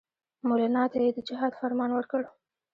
مولنا 0.47 0.83
ته 0.91 0.97
یې 1.05 1.09
د 1.15 1.19
جهاد 1.27 1.53
فرمان 1.59 1.89
ورکړ. 1.93 2.21